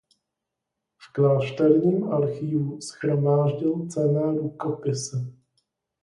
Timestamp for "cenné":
3.87-4.37